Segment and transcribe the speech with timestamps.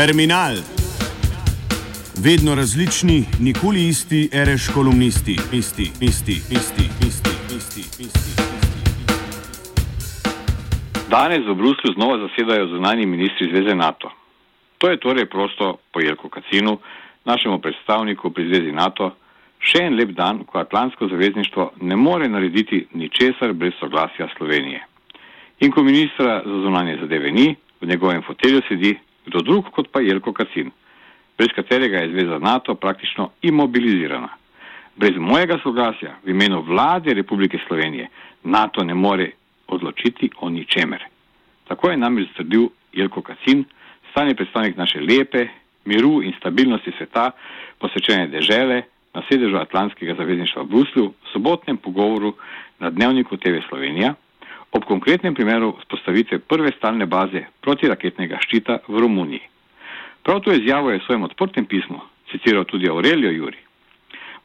[0.00, 0.54] Terminal.
[2.24, 8.32] Vedno različni, nikoli isti, reš kolumnisti, isti, isti, isti, isti, isti, isti.
[11.10, 14.10] Danes v Bruslju znova zasedajo zunani ministri Zveze NATO.
[14.78, 16.78] To je torej prosto po Jelku Kacinu,
[17.24, 19.10] našemu predstavniku pri Zvezi NATO,
[19.58, 24.80] še en lep dan, ko Atlantsko zavezništvo ne more narediti ničesar brez soglasja Slovenije.
[25.60, 28.96] In ko ministra za zunanje zadeve ni, v njegovem fotelju sedi
[29.30, 30.70] kdo drug kot pa Jelko Kacin,
[31.38, 34.28] brez katerega je Zveza NATO praktično imobilizirana.
[34.96, 38.08] Brez mojega soglasja v imenu vlade Republike Slovenije
[38.44, 39.30] NATO ne more
[39.68, 41.04] odločiti o ničemer.
[41.68, 43.64] Tako je namreč strdil Jelko Kacin,
[44.10, 45.46] stani predstavnik naše lepe,
[45.84, 47.30] miru in stabilnosti sveta,
[47.78, 48.82] posvečene dežele
[49.14, 52.34] na sedežu Atlantskega zavezništva v Bruslju v sobotnem pogovoru
[52.78, 54.14] na dnevniku TV Slovenija
[54.72, 59.42] ob konkretnem primeru spostavitve prve stalne baze protiraketnega ščita v Romuniji.
[60.22, 63.58] Prav to izjavo je v svojem odprtem pismu citiral tudi Aurelio Juri.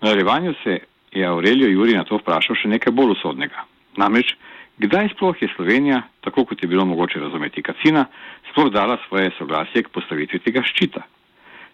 [0.01, 0.79] V nadaljevanju se
[1.11, 3.65] je Aurelio Juri na to vprašal še nekaj bolj usodnega.
[3.97, 4.33] Namreč,
[4.81, 8.05] kdaj sploh je Slovenija, tako kot je bilo mogoče razumeti Kacina,
[8.51, 11.05] sploh dala svoje soglasje k postavitvi tega ščita?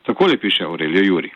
[0.06, 1.32] Takole piše Aurelio Juri.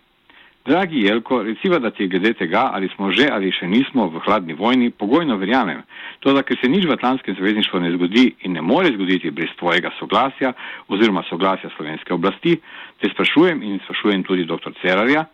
[0.65, 4.55] Dragi Jelko, reciva, da ti glede tega, ali smo že ali še nismo v hladni
[4.57, 5.83] vojni, pogojno verjamem.
[6.25, 9.91] To, da se nič v Atlantskem zavezništvu ne zgodi in ne more zgoditi brez tvojega
[9.99, 10.53] soglasja
[10.89, 12.57] oziroma soglasja slovenske oblasti,
[12.97, 14.73] te sprašujem in sprašujem tudi dr.
[14.81, 15.27] Cerarja,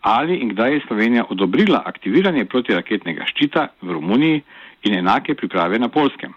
[0.00, 4.40] ali in kdaj je Slovenija odobrila aktiviranje protiraketnega ščita v Romuniji
[4.88, 6.32] in enake priprave na Polskem.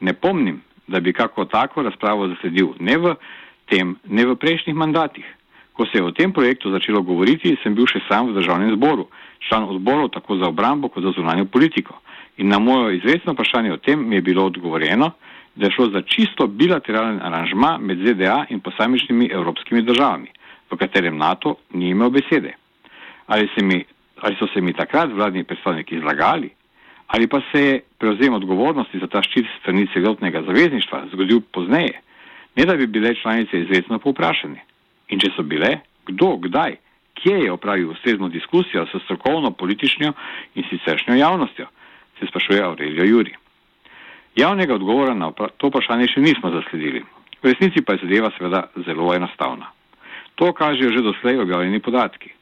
[0.00, 0.58] Ne pomnim,
[0.90, 3.14] da bi kako tako razpravo zasledil ne v
[3.70, 5.24] tem, ne v prejšnjih mandatih.
[5.74, 9.08] Ko se je o tem projektu začelo govoriti, sem bil še sam v državnem zboru,
[9.42, 11.98] član odborov tako za obrambo kot za zunanjo politiko.
[12.38, 15.10] In na mojo izredno vprašanje o tem mi je bilo odgovorjeno,
[15.54, 20.30] da je šlo za čisto bilateralen aranžma med ZDA in posamičnimi evropskimi državami,
[20.70, 22.54] v katerem NATO ni imel besede.
[23.26, 23.84] Ali, mi,
[24.20, 26.50] ali so se mi takrat vladni predstavniki izlagali,
[27.06, 32.00] ali pa se je prevzem odgovornosti za ta ščit strani celotnega zavezništva zgodil pozneje,
[32.56, 34.73] ne da bi bile članice izredno povprašene.
[35.08, 36.76] In če so bile, kdo, kdaj,
[37.14, 40.12] kje je opravil ustrezno diskusijo s strokovno, politično
[40.54, 41.66] in siceršnjo javnostjo,
[42.18, 43.34] se sprašuje Aurelio Juri.
[44.36, 47.04] Javnega odgovora na to vprašanje še nismo zasledili.
[47.42, 49.70] V resnici pa je zadeva seveda zelo enostavna.
[50.34, 52.32] To kažejo že doslej objavljeni podatki.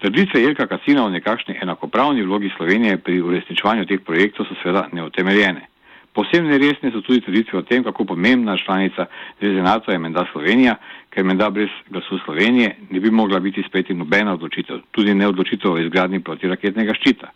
[0.00, 5.66] Trditve Jelka Kacina o nekakšni enakopravni vlogi Slovenije pri uresničevanju teh projektov so seveda neutemeljene.
[6.12, 9.06] Posebno resne so tudi trditve o tem, kako pomembna članica
[9.40, 10.74] Zveze NATO je menda Slovenija,
[11.10, 15.72] ker menda brez glasu Slovenije ne bi mogla biti sprejeti nobena odločitev, tudi ne odločitev
[15.72, 17.32] o izgradnji protiraketnega ščita.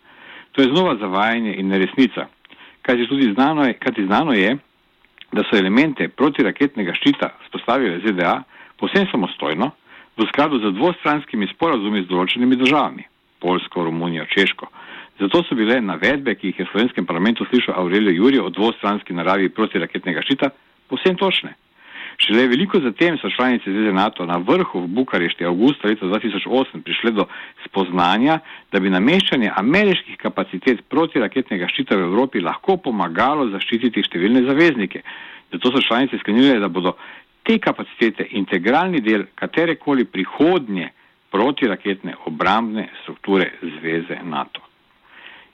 [0.51, 2.27] To je znova zavajanje in neresnica.
[2.81, 4.57] Kaj je tudi znano, je, kaj znano je,
[5.31, 8.37] da so elemente protiraketnega ščita spostavile ZDA
[8.79, 9.71] posebno samostojno
[10.15, 13.03] v skladu z dvostranskimi sporazumi z določenimi državami,
[13.43, 14.69] Polsko, Romunijo, Češko.
[15.19, 19.15] Zato so bile navedbe, ki jih je v slovenskem parlamentu slišal Aurelio Juri o dvostranski
[19.15, 20.51] naravi protiraketnega ščita,
[20.87, 21.55] posebno točne.
[22.17, 27.11] Šele veliko zatem so članice Zveze NATO na vrhu v Bukarešti avgusta leta 2008 prišle
[27.11, 27.25] do
[27.65, 28.39] spoznanja,
[28.71, 35.03] da bi nameščanje ameriških kapacitet protiraketnega ščita v Evropi lahko pomagalo zaščititi številne zaveznike.
[35.51, 36.95] Zato so članice sklenile, da bodo
[37.43, 40.91] te kapacitete integralni del katerekoli prihodnje
[41.31, 44.63] protiraketne obrambne strukture Zveze NATO.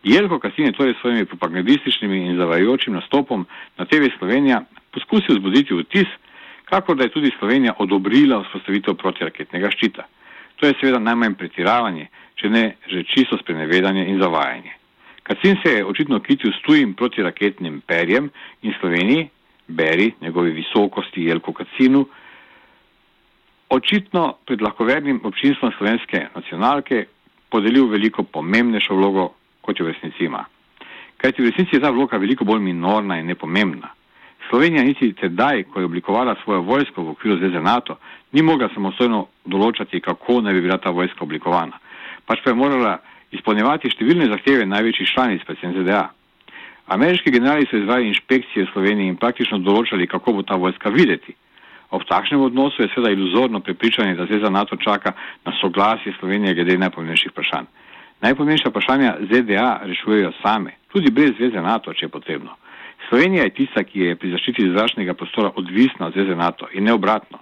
[0.04, 3.46] Jelko Kasin je torej s svojimi propagandističnimi in zavajajočim nastopom
[3.78, 6.10] na TV Slovenija poskusil zbuditi vtis,
[6.72, 10.06] kako da je tudi Slovenija odobrila vzpostavitev protiraketnega ščita.
[10.56, 12.08] To je seveda najmanj pretiravanje,
[12.40, 14.72] če ne že čisto sprenevedanje in zavajanje.
[15.24, 19.28] Kacin se je očitno kitil s tujim protiraketnim perjem in Sloveniji,
[19.68, 22.06] beri njegovi visokosti Jelko Kacinu,
[23.70, 27.06] očitno pred lahkovernim občinstvom slovenske nacionalke
[27.50, 29.32] podelil veliko pomembnejšo vlogo
[29.62, 30.46] kot jo v resnici ima.
[31.18, 33.92] Kajti v resnici je ta vloga veliko bolj minorna in nepomembna.
[34.50, 37.98] Slovenija niti tedaj, ko je oblikovala svojo vojsko v okviru Zveze NATO,
[38.32, 41.80] ni mogla samostojno določati, kako naj bi bila ta vojska oblikovana.
[42.26, 42.98] Pač pa je morala
[43.32, 46.10] izpolnjevati številne zahteve največjih članic, predvsem ZDA.
[46.92, 51.36] Ameriški generali so izvajali inšpekcije v Sloveniji in praktično določali, kako bo ta vojska videti.
[51.92, 55.14] Ob takšnem odnosu je seveda iluzorno prepričanje, da Zveza NATO čaka
[55.46, 57.68] na soglasje Slovenije glede najpomembnejših vprašanj.
[58.22, 62.56] Najpomembnejša vprašanja ZDA rešujejo same, tudi brez zveze NATO, če je potrebno.
[63.12, 66.94] Slovenija je tista, ki je pri zaščiti zračnega prostora odvisna od zveze NATO in ne
[66.96, 67.42] obratno.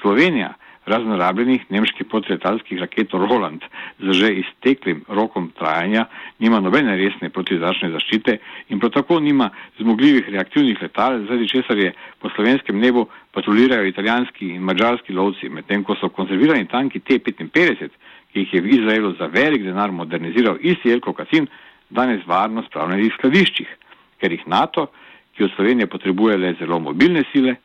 [0.00, 0.50] Slovenija
[0.86, 3.64] raznorabljenih nemških protiletalskih raket Roland
[3.98, 6.04] z že izteklim rokom trajanja
[6.38, 8.36] nima nobene resne protizračne zaščite
[8.68, 9.48] in prav tako nima
[9.78, 15.84] zmogljivih reaktivnih letal, zaradi česar je po slovenskem nebu patrulirajo italijanski in mađarski lovci, medtem
[15.84, 17.88] ko so konzervirani tanki T-55,
[18.32, 21.48] ki jih je v Izraelu za velik denar moderniziral isti Jelko Kacin,
[21.88, 23.76] danes varno spravljeni v skladiščih,
[24.20, 24.88] ker jih NATO,
[25.36, 27.56] ki od Slovenije potrebuje le zelo mobilne sile,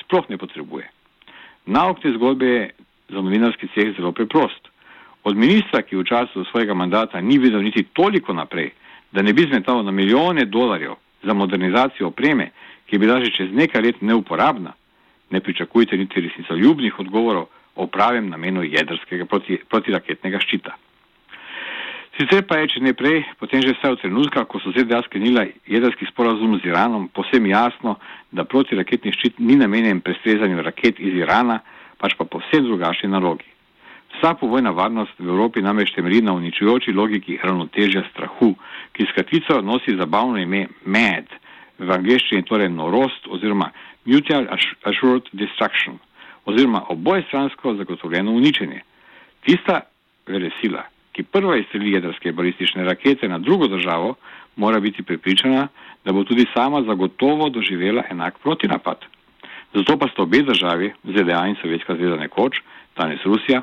[0.00, 0.88] sploh ne potrebuje.
[1.66, 2.70] Nauk te zgodbe je
[3.08, 4.68] za novinarski ceh zelo preprost.
[5.24, 8.70] Od ministra, ki v času svojega mandata ni videl niti toliko naprej,
[9.12, 12.50] da ne bi zmetal na milijone dolarjev za modernizacijo opreme,
[12.86, 14.72] ki je bila že čez nekaj let neuporabna,
[15.30, 17.46] ne pričakujte niti resnicoljubnih odgovorov
[17.76, 20.76] o pravem namenu jedrskega proti, protiraketnega ščita.
[22.18, 25.44] Sicer pa je, če ne prej, potem že vse od trenutka, ko so ZDA sklenila
[25.70, 27.94] jedrski sporazum z Iranom, posem jasno,
[28.34, 31.60] da protiraketni ščit ni namenjen prestrezanju raket iz Irana,
[32.02, 33.46] pač pa povsem drugačni nalogi.
[34.16, 38.50] Vsa povojna varnost v Evropi namreč temelji na uničujoči logiki ravnotežja strahu,
[38.98, 41.30] ki skratico nosi zabavno ime MAD,
[41.78, 43.70] v angleščini torej norost oziroma
[44.10, 44.50] Mutual
[44.82, 46.02] Assured Destruction
[46.50, 48.82] oziroma obojstransko zagotovljeno uničenje.
[49.46, 49.84] Tista
[50.26, 50.82] velesila,
[51.18, 54.14] ki prva izstreli jedrske balistične rakete na drugo državo,
[54.56, 55.68] mora biti prepričana,
[56.04, 59.02] da bo tudi sama zagotovo doživela enak protinapad.
[59.74, 62.60] Zato pa sta obe državi, ZDA in Sovjetska zveza nekoč,
[62.96, 63.62] danes Rusija,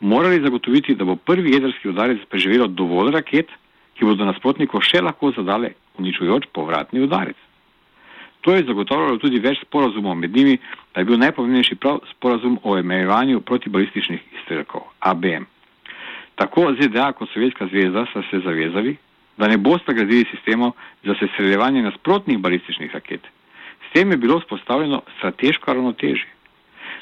[0.00, 3.52] morali zagotoviti, da bo prvi jedrski udarec preživelo dovolj raket,
[3.94, 7.36] ki bodo nasprotniku še lahko zadale uničujoč povratni udarec.
[8.40, 10.56] To je zagotovilo tudi več sporazumov med njimi,
[10.94, 15.44] da je bil najpomembnejši prav sporazum o emejevanju protibalističnih izstrelkov, ABM.
[16.36, 18.96] Tako ZDA kot Sovjetska zveza so se zavezali,
[19.36, 20.72] da ne boste gradili sistemov
[21.04, 23.20] za sestreljevanje nasprotnih balističnih raket.
[23.88, 26.28] S tem je bilo vzpostavljeno strateško ravnotežje.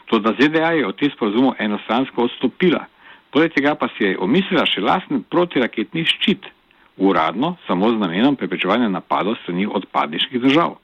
[0.07, 2.85] To, da ZDA je od te sporozumov enostransko odstopila,
[3.31, 6.47] poleg tega pa si je omislila še lasten protiraketni ščit,
[6.97, 10.77] uradno samo z namenom preprečevanja napadov strani odpadniških držav.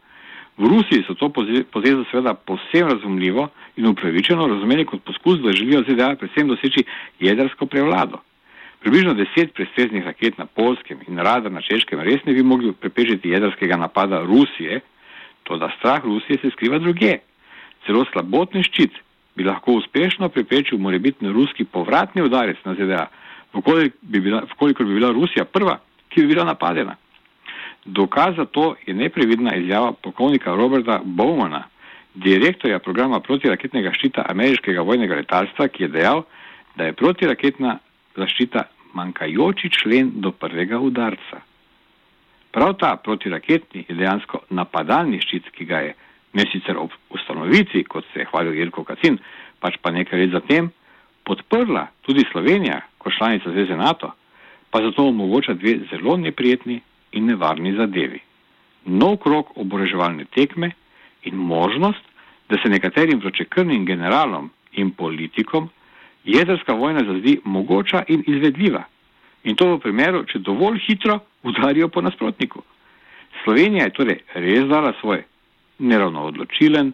[0.58, 3.46] V Rusiji so to pozezo seveda povsem razumljivo
[3.76, 6.84] in upravičeno razumeli kot poskus, da želijo ZDA predvsem doseči
[7.20, 8.18] jedrsko prevlado.
[8.80, 13.28] Približno deset prestreznih raket na polskem in radar na češkem res ne bi mogli prepežiti
[13.28, 14.80] jedrskega napada Rusije,
[15.44, 17.18] to da strah Rusije se skriva druge.
[17.86, 18.96] Celo slabotni ščit
[19.36, 23.06] bi lahko uspešno preprečil morebitni ruski povratni udarec na ZDA,
[23.52, 25.76] vkolikor bi, bi bila Rusija prva,
[26.08, 26.96] ki bi bila napadena.
[27.84, 31.62] Dokaz za to je neprevidna izjava polkovnika Roberta Bowmana,
[32.14, 36.24] direktorja programa protiraketnega ščita ameriškega vojnega letalstva, ki je dejal,
[36.76, 37.78] da je protiraketna
[38.16, 38.64] zaščita
[38.94, 41.40] manjkajoči člen do prvega udarca.
[42.50, 45.94] Prav ta protiraketni je dejansko napadalni ščit, ki ga je
[46.34, 49.18] ne sicer ob ustanovitvi, kot se je hvalil Jelko Kacin,
[49.60, 50.70] pač pa nekaj let zatem
[51.26, 54.12] podprla tudi Slovenija kot članica Zveze NATO,
[54.70, 56.80] pa zato omogoča dve zelo neprijetni
[57.12, 58.20] in nevarni zadevi.
[58.86, 60.70] Nov krok oboroževalne tekme
[61.22, 62.02] in možnost,
[62.48, 65.68] da se nekaterim vročekrvnim generalom in politikom
[66.24, 68.84] jedrska vojna zazdi mogoča in izvedljiva.
[69.44, 72.62] In to v primeru, če dovolj hitro udarijo po nasprotniku.
[73.44, 75.22] Slovenija je torej res dala svoj
[75.78, 76.92] neravno odločilen,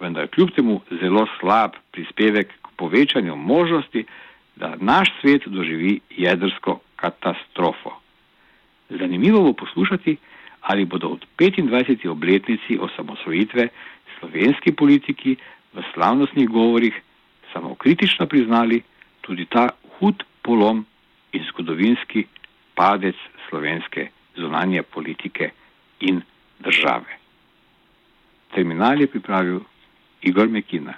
[0.00, 4.04] vendar kljub temu zelo slab prispevek k povečanju možnosti,
[4.56, 7.92] da naš svet doživi jedrsko katastrofo.
[8.90, 10.16] Zanimivo bo poslušati,
[10.60, 12.08] ali bodo od 25.
[12.08, 13.68] obletnici osamosvojitve
[14.18, 15.36] slovenski politiki
[15.74, 17.02] v slavnostnih govorih
[17.56, 18.82] samo kritično priznali
[19.20, 20.84] tudi ta hud polom
[21.32, 22.26] in zgodovinski
[22.74, 23.16] padec
[23.48, 25.50] slovenske zunanje politike
[26.00, 26.20] in
[26.58, 27.16] države.
[28.54, 29.60] Terminal je pripravil
[30.22, 30.94] Igor Mekina.